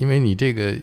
[0.00, 0.74] 因为你这个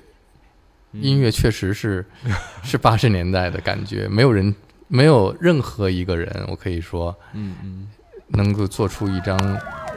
[0.92, 2.06] 音乐确实是
[2.64, 4.54] 是八十年代的感觉，没有人
[4.88, 7.88] 没有任何一个人，我可以说，嗯嗯，
[8.27, 9.36] 能够做出一张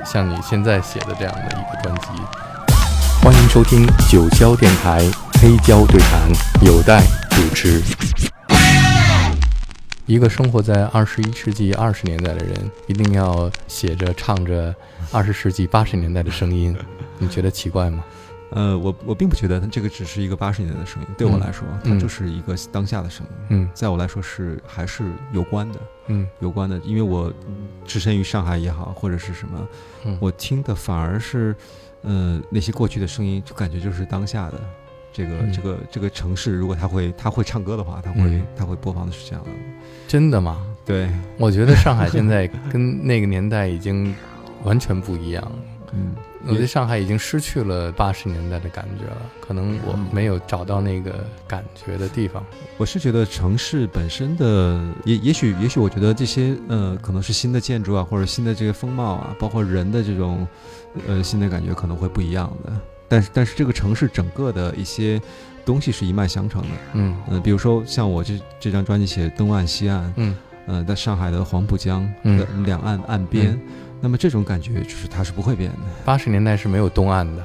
[0.06, 2.08] 像你现在写的这样的一个专辑。
[3.22, 5.00] 欢迎收听九霄电台
[5.34, 6.26] 黑胶对谈，
[6.64, 7.82] 有待主持。
[10.06, 14.74] 一个生活在二十一世纪二十年代的人，一定要写着唱着
[15.12, 16.74] 二十世纪八十年代的声音，
[17.18, 18.02] 你觉得奇怪吗？
[18.50, 23.32] 呃，我我并不觉得它这个只是一个八十年代的声音，对我来说，它就是一个当下的声音。
[23.50, 27.32] 嗯，在我来说是还是有关的，嗯，有关的，因为我
[27.84, 29.68] 置身于上海也好，或者是什么，
[30.20, 31.54] 我听的反而是，
[32.02, 34.60] 呃，那些过去的声音，就感觉就是当下的。
[35.12, 39.50] 这个这个这个城市，如果他会他会唱歌的话，他会他会播放的是这样的。
[40.06, 40.64] 真的吗？
[40.86, 44.14] 对，我觉得上海现在跟那个年代已经
[44.62, 45.52] 完全不一样。
[45.92, 46.14] 嗯，
[46.46, 49.16] 我觉得上海已经失去了八十年代的感觉了。
[49.40, 52.44] 可能我没有找到那个感觉的地方。
[52.76, 60.46] 我是觉得城市本身的，也也许也许，我觉得这些呃，可能是新的建筑啊，或者新的这个风貌啊，包括人的这种
[61.06, 62.72] 呃新的感觉，可能会不一样的。
[63.08, 65.20] 但是，但是这个城市整个的一些
[65.64, 73.60] 东西是一脉相承的，嗯嗯，比如说像我这这张专辑写东岸西岸，嗯呃，在上海的黄浦江的两岸岸边，
[74.00, 75.78] 那么这种感觉就是它是不会变的。
[76.04, 77.42] 八十年代是没有东岸的。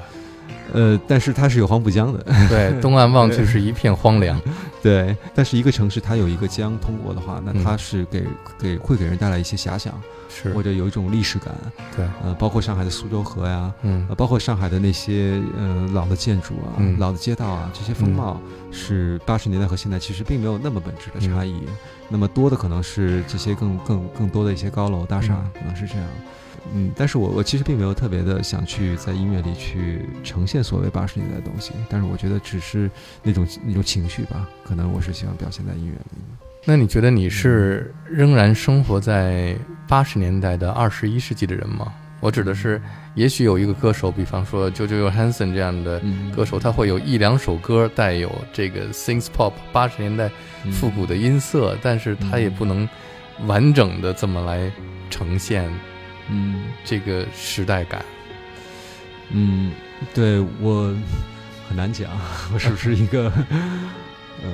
[0.72, 4.38] 呃，但是它是有黄浦江的，对， 东岸望去是一片荒凉，
[4.82, 5.16] 对。
[5.32, 8.24] 但是一个城市它有一个江通过的话，那它是给
[8.58, 9.94] 给会给人带来一些遐想，
[10.28, 11.54] 是或者有一种历史感，
[11.96, 12.04] 对。
[12.24, 18.40] 呃，包括上海的苏州河呀，嗯，包括上海的那些呃老的建筑啊，老的街道啊，这些风貌
[18.72, 21.62] 是八十年代和现在其实并没有那么本质的差异，
[22.08, 26.04] 那么多的可能是这些更更更多的一些高楼大厦，可能是这样。
[26.74, 32.90] 嗯，但是我我其实并没有特别的想去在音乐里去呈现所谓八十年代的东西，但是我觉得只是
[33.22, 36.22] 那种那种情绪吧，可能我是希望表现在音乐里。
[36.64, 39.56] 那你觉得你是仍然生活在
[39.86, 41.92] 八十年代的二十一世纪的人吗？
[42.18, 42.80] 我指的是，
[43.14, 46.02] 也许有一个歌手，比方说 JoJo Johansson 这样的
[46.34, 50.28] 歌手，他会有一两首歌带有这个 synth pop 八十年代
[50.72, 52.88] 复古的音色，但是他也不能
[53.46, 54.72] 完整的这么来
[55.08, 55.70] 呈现。
[56.28, 58.04] 嗯，这个时代感，
[59.30, 59.72] 嗯，
[60.14, 60.94] 对我
[61.68, 62.10] 很难讲，
[62.52, 63.32] 我是不是一个，
[64.42, 64.52] 呃，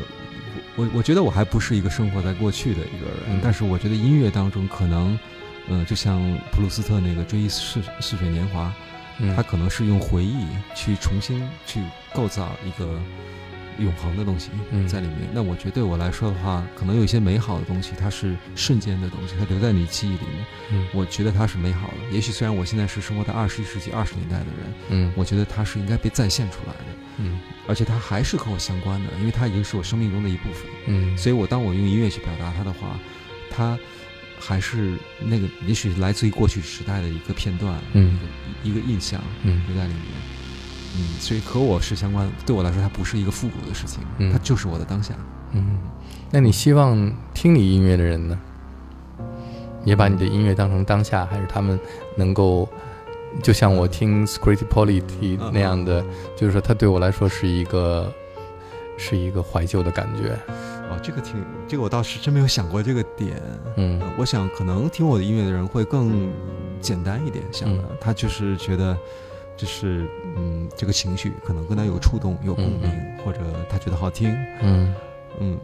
[0.77, 5.19] 我我觉得我还不是一个生活在过去的一个人，但是我觉得音乐当中可能，
[5.69, 8.73] 呃，就像普鲁斯特那个《追忆似似水年华》，
[9.37, 11.81] 他可能是用回忆去重新去
[12.15, 13.01] 构造一个。
[13.79, 14.51] 永恒的东西
[14.89, 15.19] 在里面。
[15.33, 20.47] 那我觉得对我来说的话，可能有一些美好的东西，它是瞬间的东西，它留在你记忆里面。
[20.73, 21.95] 嗯，我觉得它是美好的。
[22.11, 26.85] 也许虽然我现在是生活在二十一世纪二十年代的人，嗯，我觉得它是应该被再现出来的。
[27.19, 27.39] 嗯，
[27.69, 30.63] 而且它还是和我相关的，因为它已经是我生命中的一部分。
[30.87, 32.99] 嗯，所以我当我用音乐去表达它的话，
[33.51, 33.79] 它
[34.41, 38.19] 还是那个也许来自于过去时代的一个片段，嗯，
[38.65, 40.03] 一个印象，嗯，留在里面。
[40.95, 42.31] 嗯，所以和我是相关。
[42.45, 45.15] 对我来说，它不是一个复古的事情，它就是我的当下。
[45.53, 45.79] 嗯，
[46.31, 48.39] 那你希望听你音乐的人呢，
[49.85, 51.81] 也把你的音乐当成当下，还是他们
[52.17, 52.69] 能够
[53.43, 56.05] 就像我听 Security Polity 那样的，
[56.37, 58.13] 就是说，它对我来说是一个
[58.99, 60.39] 是一个怀旧的感觉。
[60.91, 63.41] 哦，这个挺，这个我倒是真没有想过这个点。
[63.77, 66.31] 嗯，我想可能听我的音乐的人会更
[66.83, 68.95] 简单一点想的，他就是觉得。
[69.57, 72.91] 就是嗯，这个情绪可能跟他有触动、有共鸣，
[73.25, 74.95] 或者他觉得好听，嗯
[75.39, 75.61] 嗯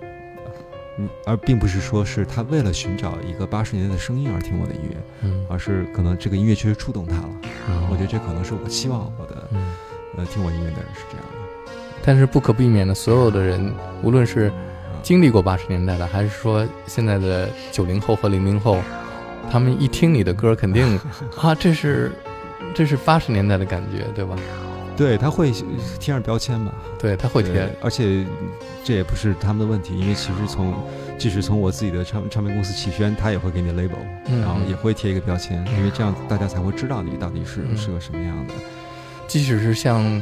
[0.99, 7.31] 嗯，而并不是说是他为了寻找一个八十年代的声音而听我的音乐，嗯，而是可能这个音乐确实触动他了。
[7.91, 9.49] 我觉得这可能是我希望我的，
[10.17, 11.73] 呃，听我音乐的人是这样的。
[12.03, 13.73] 但是不可避免的，所有的人，
[14.03, 14.53] 无论是
[15.03, 18.81] 经历过八十年代的，还是说现在的九零后和零零后，
[19.51, 20.99] 他们一听你的歌，肯定
[21.41, 22.13] 啊，这是。
[22.75, 24.37] 这是八十年代的感觉，对吧？
[24.97, 25.53] 对他会
[26.01, 26.73] 贴上标签嘛？
[26.99, 28.27] 对他会贴，而且
[28.83, 30.75] 这也不是他们的问题，因为其实从
[31.17, 33.99] 即使从我自己的唱唱片公司启轩，他也会给你 label，
[34.41, 38.55] 然后也会贴一个标签，因为这样大家才会知道你到底是是个什么样的。
[39.29, 40.21] 即使是像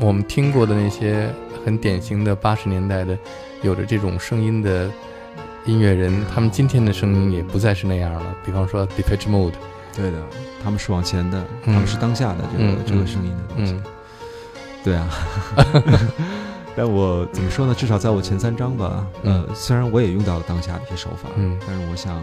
[0.00, 1.28] 我们听过的那些
[1.64, 3.16] 很典型的八十年代的
[3.62, 4.90] 有着这种声音的
[5.66, 8.34] 音乐人，他们今天的声音也不再是那样了。
[8.44, 9.54] 比方说 Depeche Mode。
[9.94, 10.18] 对的，
[10.62, 13.74] 他们是往前的，他们是当下的这个这个声音的东西。
[14.82, 15.08] 对啊，
[16.74, 17.74] 但我怎么说呢？
[17.74, 22.16] 至少在我前三章吧，呃，虽然我也用到了当下的一些手法，嗯，但是我想，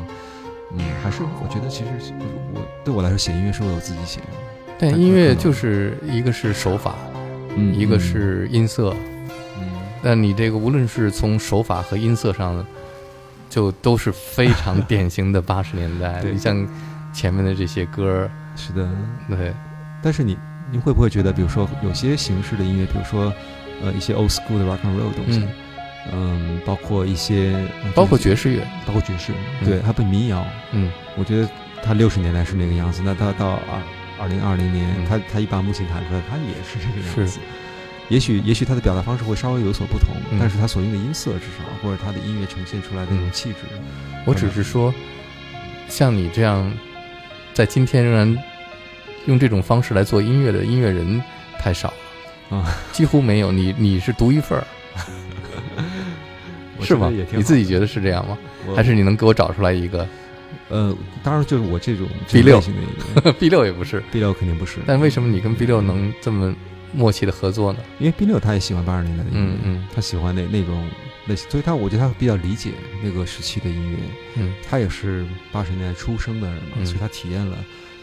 [0.74, 2.14] 嗯，还是我觉得其实
[2.54, 4.22] 我对我来说写音乐是我自己写。
[4.80, 6.96] 但音乐就是一个是手法，
[7.56, 8.96] 嗯一个是音色。
[9.60, 9.70] 嗯，
[10.02, 12.66] 那你这个无论是从手法和音色上，
[13.50, 16.22] 就都是非常典型的八十年代。
[16.26, 16.68] 对，你像
[17.18, 18.88] 前面的这些歌，是的，
[19.28, 19.52] 对。
[20.04, 20.38] 但是你
[20.72, 23.34] 你会不会觉得，比如说有些形式的音乐，比如说
[23.82, 25.42] 呃一些 old school 的 rock and roll 的东西，
[26.14, 27.56] 嗯，包括一些
[27.96, 29.34] 包括爵士乐，包括爵士，
[29.66, 31.50] 对，还有民谣，嗯，我觉得
[31.84, 33.82] 他六十年代是那个样子，那他到二
[34.22, 37.40] 二零二零年，他他一把木琴弹出来，他也是这个样子。
[38.10, 43.58] 也许也许他的表达方式会稍微有所不同，但是他所用的音色至少或者他的音乐呈现出来的那种气质，
[44.24, 44.94] 我只是说，
[45.90, 46.72] 像你这样
[47.58, 48.38] 在今天仍然
[49.26, 51.20] 用这种方式来做音乐的音乐人
[51.58, 51.92] 太少
[52.52, 53.52] 了啊，几乎没有。
[53.52, 54.64] 你你是独一份儿，
[56.86, 57.12] 是吗？
[57.32, 58.38] 你自己觉得是这样吗？
[58.76, 60.08] 还是你能给我找出来一个？
[60.70, 62.62] 呃，当然就是我这种 B 六，
[63.40, 64.78] B 六也不是，B 六肯定不是。
[64.86, 66.56] 但为什么你跟 B 六能这么？
[66.94, 67.80] 默契的合作呢？
[68.00, 70.88] 因为 B 六他也喜欢八十年代的音乐，嗯他喜欢那那种
[71.36, 72.72] 所以他我觉得他比较理解
[73.04, 73.98] 那个时期的音乐，
[74.36, 77.58] 嗯，他也是八十年代出生的人嘛，所以他体验了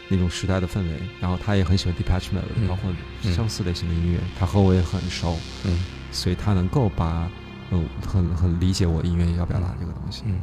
[0.08, 0.90] 那种时代的氛围，
[1.20, 2.92] 然后他也很喜欢 Depeche Mode，包括
[3.32, 7.30] 相似类型的音乐，他和我也很熟，嗯，所以他能够把
[7.70, 10.40] 嗯很很理解我音乐要表达这个东西，嗯，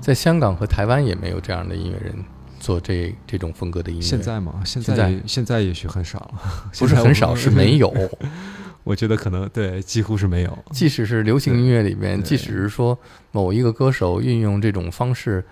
[0.00, 2.16] 在香港和台湾也没有这样的音乐人。
[2.60, 4.60] 做这这种风格的音乐，现在吗？
[4.64, 7.88] 现在现在也许很少了，不是很少，是没有。
[8.88, 10.58] 我觉得可能对，几乎是没有。
[10.70, 12.98] 即使是流行音乐里面，即使是说
[13.32, 15.44] 某一个歌手运用这种方式，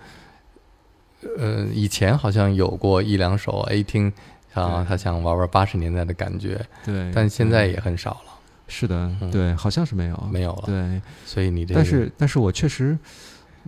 [1.37, 4.11] 呃，以前好像有过一两首 A 听
[4.53, 8.33] 啊，他想玩玩八十年代的感觉，对，但现在也很少了。
[8.67, 10.63] 是的，对，好像是没有，没有了。
[10.65, 12.97] 对，所以你这，但是，但是我确实。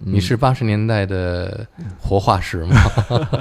[0.01, 1.68] 你是八十年代的
[2.00, 2.74] 活化石吗？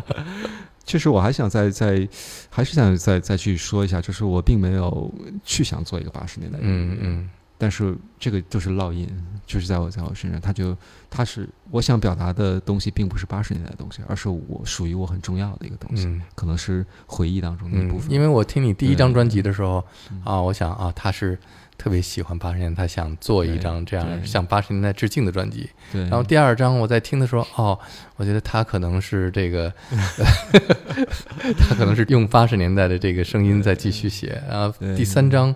[0.89, 2.09] 确实，我还想再再，
[2.49, 5.13] 还是想再再去说一下，就是我并没有
[5.45, 6.59] 去想做一个八十年代。
[6.63, 7.29] 嗯嗯。
[7.59, 9.07] 但是这个就是烙印，
[9.45, 10.75] 就是在我在我身上，他就
[11.11, 18.11] 他是我想表达的东西，并不是八十年代的东西，而是我属于我很重要的一个东西，可能是回忆当中的一部分。
[18.11, 19.85] 因为我听你第一张专辑的时候
[20.25, 21.39] 啊，我想啊，他是。
[21.79, 25.71] 特别喜欢八十年代，他想做一张这样向八十年代致敬的专辑。
[25.93, 26.01] 对。
[26.09, 27.79] 然后第二张我在听的时候，哦，
[28.17, 29.73] 我觉得他可能是这个，
[31.57, 34.43] 他可能是用八十年代的这个声音在继续写。
[34.49, 35.55] 然后第三张，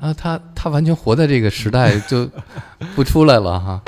[0.00, 2.28] 啊，他他完全活在这个时代，就
[2.94, 3.82] 不出来了哈。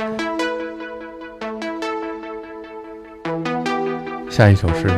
[4.30, 4.88] 下一首是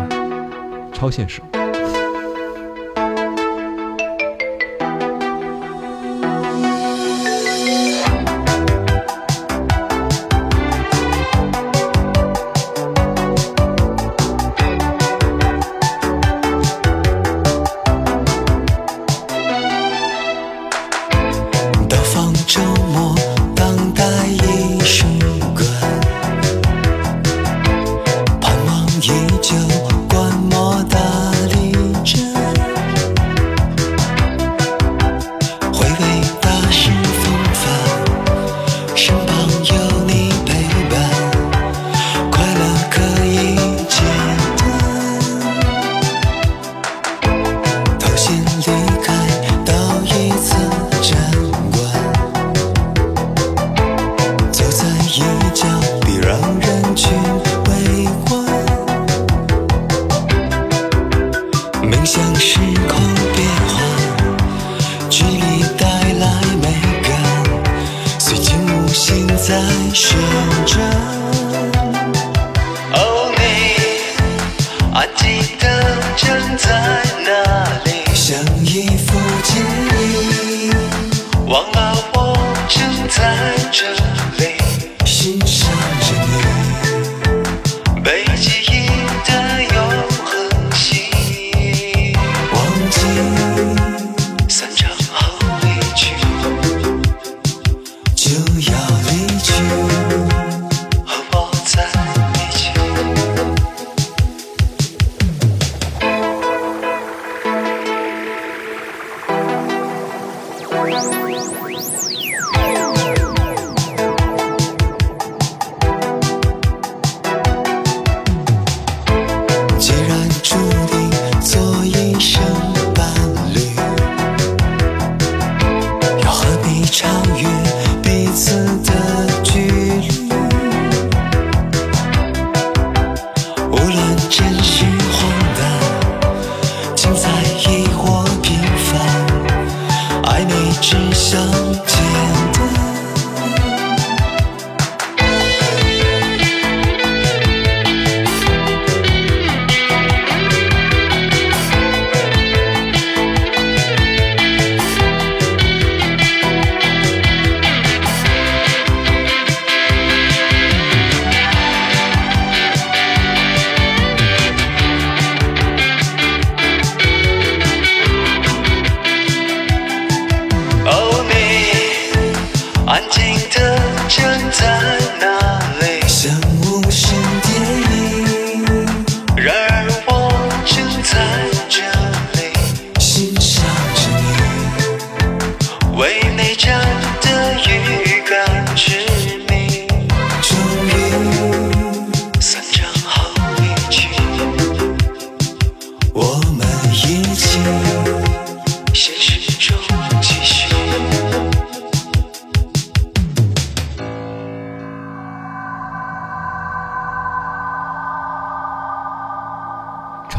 [0.93, 1.41] 超现实。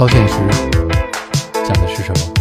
[0.01, 0.33] 超现实
[1.63, 2.33] 讲的是什么？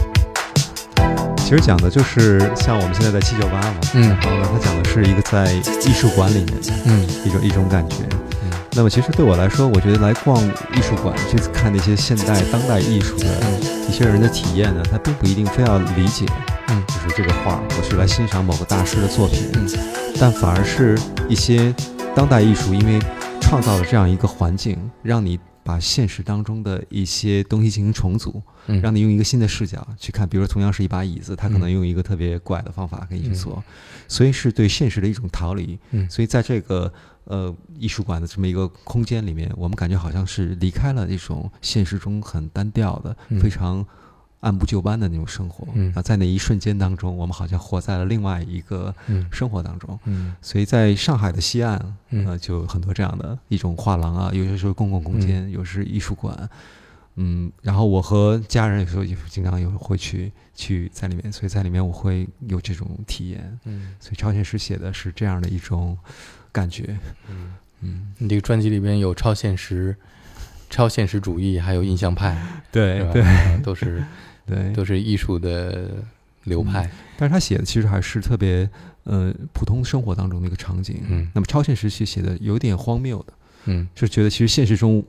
[1.37, 5.53] 其实讲的就是像我们现在在七九八嘛，嗯，然后呢，它讲的是一个在
[5.87, 6.55] 艺术馆里面，
[6.87, 7.97] 嗯，一种一种感觉。
[8.43, 13.27] 嗯，那么其实对我来说，我觉得来逛艺术馆去看那些现代当代艺术的
[13.87, 16.25] 一些人的体验呢，他并不一定非要理解，
[16.69, 19.69] 嗯，就是这个画，我是来欣赏某个大师的作品，嗯，
[20.19, 20.99] 但反而是
[21.29, 21.75] 一些
[22.15, 22.99] 当代艺术，因为
[23.39, 25.39] 创造了这样一个环境，让你。
[25.71, 28.43] 把现实当中的一些东西进行重组，
[28.83, 30.29] 让你用一个新的视角去看。
[30.29, 33.63] 比如说，同样是一把椅子，他可能用一个特别怪的方法给你去做，
[34.09, 35.79] 所以是对现实的一种逃离。
[36.09, 43.87] 所以在这个呃艺术馆的这么一个空间里面，我们感觉好像是离开了一种现实中很单调的、非常。
[44.41, 48.95] 按部就班的那种生活，啊，在那一瞬间当中，我们好像活在了另外一个
[49.31, 49.99] 生活当中。
[50.05, 56.49] 嗯，所以在上海的西岸，呃，就很多这样的一种画廊啊，有些时候公共空间，有时艺术馆。
[57.17, 63.59] 嗯，然后我和家人有时候也经常有会去去在里面，所以在里面我会有这种体验。
[63.65, 65.99] 嗯，所以超现实写的是这样的一种
[66.51, 66.97] 感觉。
[67.29, 69.95] 嗯嗯，你这个专辑里边有超现实、
[70.71, 74.03] 超现实主义，还有印象派，对对，都是。
[74.51, 75.89] 对，都是艺术的
[76.45, 78.69] 流派，但是他写的其实还是特别
[79.05, 81.01] 呃普通生活当中的一个场景。
[81.09, 83.33] 嗯，那么超现实其实写的有点荒谬的，
[83.67, 85.05] 嗯，就觉得其实现实中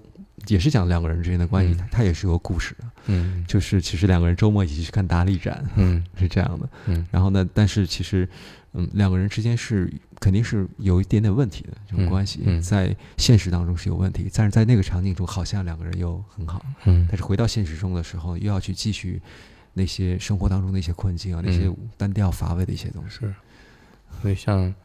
[0.47, 2.85] 也是讲两个人之间的关系，他也是有故事的。
[3.07, 6.69] 嗯，就是其实两个人周末一起去看达利展，嗯，是这样的。
[6.85, 8.27] 嗯，然后呢，但是其实
[8.73, 16.65] 嗯两个人之间是肯定是有一点点问题的这种关系，在现实当中是有问题，但是在那个场景中好像两个人又很好。
[16.85, 19.21] 嗯，但是回到现实中的时候，又要去继续。
[19.73, 23.33] 那些生活当中的一些困境啊，那些单调乏味的一些东西，是。
[24.21, 24.75] 所以像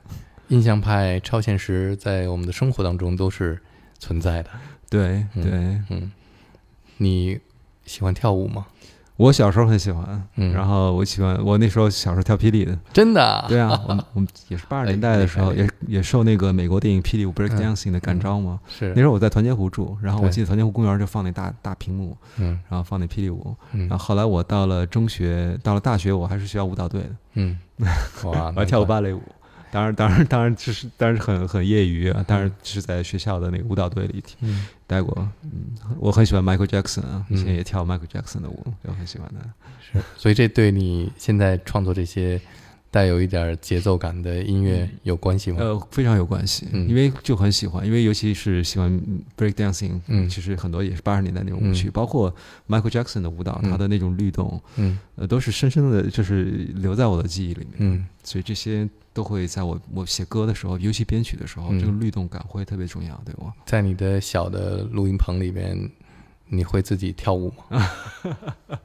[0.47, 3.61] 印象派、超现实，在我们的生活当中都是
[3.99, 4.51] 存在的。
[4.89, 6.13] 对对，嗯。
[6.99, 7.37] 你
[7.85, 8.69] 喜欢跳舞吗？
[9.17, 13.45] 我小时候很喜欢，然后我喜欢我那时候小时候跳霹雳的，真的？
[13.49, 18.61] 对啊，我们 我们也是八十年代的时候，也也受那个美国电影《霹雳舞》（Break Dancing） 的感召嘛。
[18.69, 18.93] 是。
[18.95, 23.55] 那时候我在团结湖住，然后我记得团结湖公园就放那大大屏幕，嗯，然后放那霹雳舞。
[23.73, 27.59] 然后后来我到了中学，到了大学，我还是学校舞蹈队的，嗯，
[28.25, 29.23] 哇，我还跳过芭蕾舞。
[29.77, 32.25] 当然，当然，当然，就是，当然很很业余啊。
[32.27, 34.25] 当然是在学校的那个舞蹈队里
[34.87, 35.15] 待过。
[35.43, 39.47] 嗯，我很喜欢 Michael Jackson 啊，以前也跳 Michael Jackson 的舞，我很喜欢他。
[39.83, 42.41] 是，所以这对你现在创作这些
[42.91, 45.59] 带有一点节奏感的音乐有关系吗？
[45.61, 48.91] 呃，非常有关系，因为就很喜欢，因为尤其是喜欢
[49.37, 52.35] break dancing，嗯，其实很多也是八十年代那种舞曲，包括
[52.67, 56.45] Michael Jackson 的舞蹈，他的那种律动，嗯，呃，都是深深的，就是
[56.77, 57.75] 留在我的记忆里面。
[57.77, 58.89] 嗯，所以这些。
[59.17, 63.51] 都会在我我写歌的时候，尤其编曲的时候，这个律动感会特别重要，对我。
[63.65, 65.91] 在你的小的录音棚里边，
[66.49, 67.91] 你会自己跳舞吗？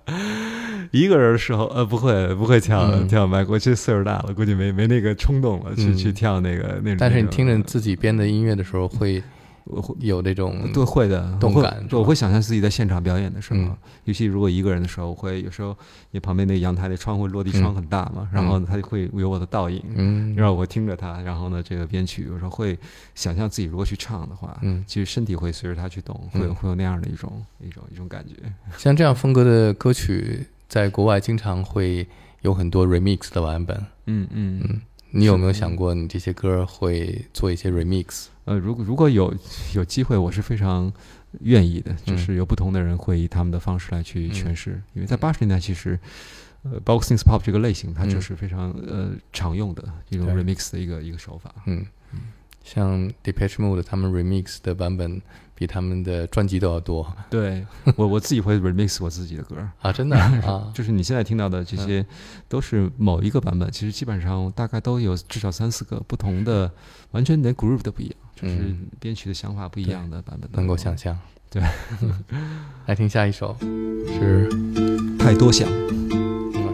[0.92, 3.44] 一个人的时候，呃，不会，不会跳跳麦。
[3.44, 6.98] 我这岁数大了，估计没没那个冲动了，去去跳那个那种。
[6.98, 9.22] 但是你听着自己编的音乐的时候，会。
[9.66, 13.60] 我会有那种都会的动感，我会想象自己在现场表演的时候，
[14.06, 15.76] 尤其如果一个人的时候，我会有时候
[16.12, 22.78] 你旁边那个阳台的窗户落地窗很大嘛，然后它就会有我的倒影，嗯，然后我听着它，然后呢，这个编曲有时候会
[23.16, 28.36] 想象自己如果去唱的话，嗯，其实身体会随着它去动，会会有那样的一种一种一种感觉。
[28.78, 32.08] 像这样风格的歌曲，在国外经常会
[32.42, 33.78] 有很多 remix 的版本，
[34.08, 34.62] 嗯嗯。
[34.64, 38.28] 嗯，你有没有想过，你这些歌会做一些 remix？
[38.52, 39.34] 呃，如果如果有
[39.74, 40.92] 有机会，我是非常
[41.40, 41.94] 愿意的。
[42.06, 45.98] 就是有不同的人会以他们的方式来去诠释，因为在八十年代，其实，
[46.64, 51.54] 呃，，boxing pop 这个类型，它就是非常呃常用的一种 remix 的一个一个手法。
[51.66, 51.86] 嗯，
[52.64, 55.22] 像 Depeche Mode 他们 remix 的版本
[55.56, 57.12] 比他们的专辑都要多。
[57.30, 57.66] 对
[57.96, 62.06] 我我自己会 remix 我自己的歌啊，真的啊， 就是你现在听到的这些
[62.48, 66.72] 都是某一个版本，其实基本上大概都有至少三四个不同的，
[67.12, 70.50] 完全连 groove 都不一样，就是编曲的想法不一样的版本。
[70.54, 71.18] 能够想象。
[71.50, 71.62] 对，
[72.88, 73.56] 来听下一首，
[74.08, 74.50] 是
[75.20, 75.68] 太多想。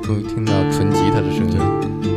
[0.03, 2.16] 终于听到纯吉他的声音。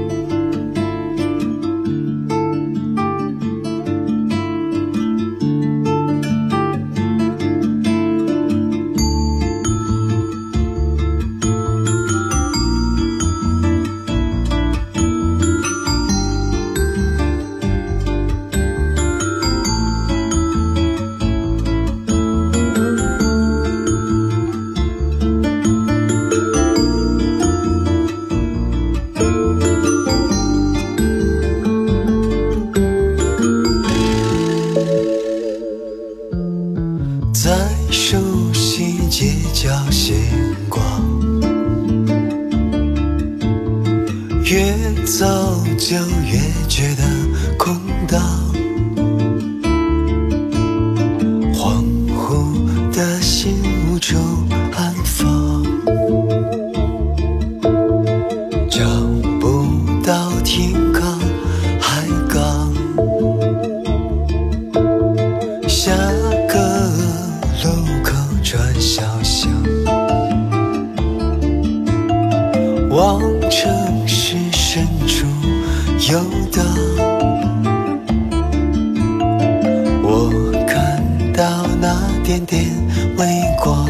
[45.18, 46.38] 走就越
[46.68, 47.09] 觉得。
[82.30, 82.64] 点点
[83.16, 83.26] 微
[83.58, 83.84] 光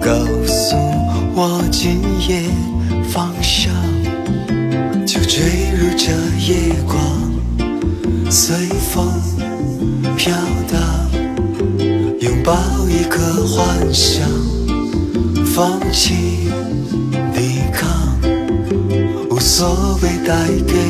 [0.00, 0.10] 告
[0.44, 0.74] 诉
[1.36, 2.42] 我今夜
[3.12, 3.72] 方向
[5.06, 6.10] 就坠入这
[6.52, 6.98] 夜光
[8.28, 8.56] 随
[8.90, 9.06] 风
[10.16, 10.34] 飘
[10.68, 11.08] 荡
[12.18, 12.52] 拥抱
[12.88, 14.28] 一个幻想
[15.54, 16.48] 放弃
[17.32, 18.18] 抵抗
[19.30, 20.83] 无所谓代表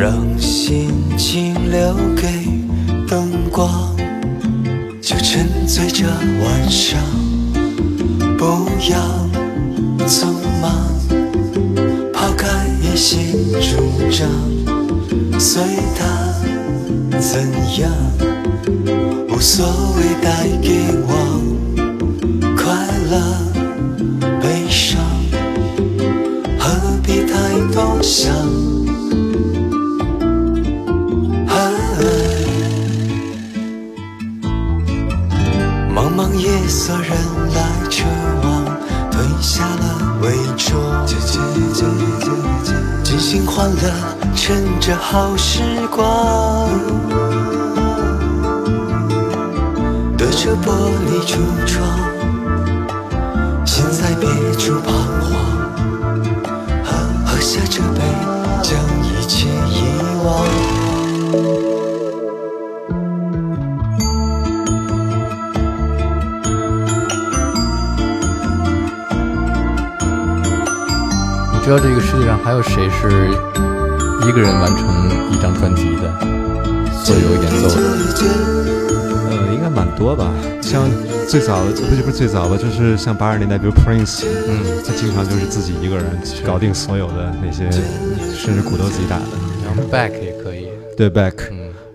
[0.00, 2.26] 让心情留给
[3.06, 3.94] 灯光，
[4.98, 6.98] 就沉醉这晚上，
[8.38, 8.96] 不要
[10.08, 10.32] 匆
[10.62, 10.72] 忙，
[12.14, 12.48] 抛开
[12.82, 13.18] 一些
[13.60, 13.76] 主
[14.10, 14.26] 张，
[15.38, 15.62] 随
[15.94, 16.32] 他
[17.18, 17.42] 怎
[17.78, 17.92] 样，
[19.28, 19.66] 无所
[19.98, 21.12] 谓带给我
[22.56, 23.20] 快乐
[24.40, 24.98] 悲伤，
[26.58, 26.70] 何
[27.02, 27.34] 必太
[27.74, 28.39] 多想。
[44.36, 46.68] 趁着好时光
[50.18, 50.70] 隔着玻
[51.06, 51.88] 璃橱窗
[53.64, 55.32] 心在别处彷徨
[56.84, 58.00] 喝喝下这杯
[58.62, 59.82] 将一切遗
[60.24, 60.46] 忘
[71.54, 73.30] 你知道这个世界上还有谁是
[74.28, 76.20] 一个人完成一张专辑的
[77.02, 77.76] 所有演奏的？
[79.30, 80.32] 呃，应该蛮多吧。
[80.62, 80.88] 像
[81.28, 86.04] 最早不是不是最早吧，就是像八十年代，比如 Prince，嗯，他经常就是自己一个人
[86.44, 87.70] 搞定所有的那些，
[88.32, 89.24] 甚至鼓都自己打的。
[89.64, 91.50] 然后 Back 也可以，对 Back，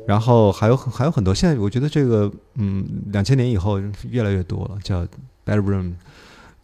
[0.08, 1.34] 然后还有还有很多。
[1.34, 5.06] 现在我觉得这个，嗯，两千年以后越来越多了，叫
[5.46, 5.94] Bedroom。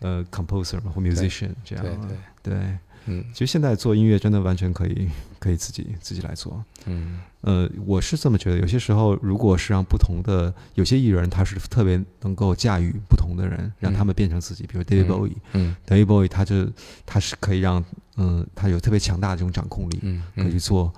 [0.04, 1.86] 呃 composer 嘛或 musician 这样。
[1.86, 1.94] 对
[2.42, 5.08] 对对，嗯其实现在做音乐真的完全可以
[5.42, 6.64] 可以自己自己来做。
[6.86, 7.20] 嗯。
[7.42, 15.10] 呃，我是这么觉得，有些时候如果是让不同的有些艺人，他是特别能够驾驭不同的人，让他们变成自己，比如 David 嗯。
[15.10, 15.36] Bowie。
[15.54, 15.76] 嗯。
[15.88, 16.70] David Bowie 他就
[17.06, 17.84] 他是可以让
[18.18, 20.94] 嗯、他有特别强大的这种掌控力，嗯可以去做，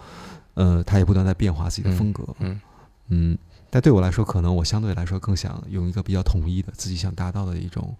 [0.55, 2.59] 呃，他也不断在变化自己的风格，嗯。
[3.07, 3.37] 嗯，
[3.69, 7.95] 但对我来说，可能我相对来说更想用一个比较统一的自己想达到的一种，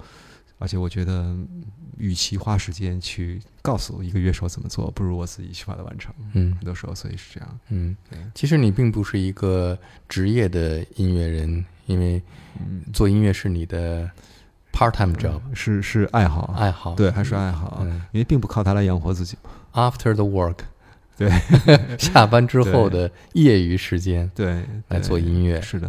[0.64, 1.48] 而且我觉得，嗯
[1.98, 6.12] 与其花时间去告诉一个乐手怎么做，不如我自己去把它完成。
[6.34, 7.60] 嗯很多时候，所以是这样。
[7.70, 9.78] 嗯对，其实你并不是一个
[10.10, 12.20] 职业的音乐人，因为
[12.60, 14.10] 嗯，做音乐是你的
[14.72, 19.38] part time job 是是爱好，爱好，对，还是爱好，嗯因为并不靠它来养活自己。
[19.74, 20.58] ，after the work，
[21.16, 21.30] 对，
[22.00, 25.88] 下班之后的业余时间对，来做音乐，是的，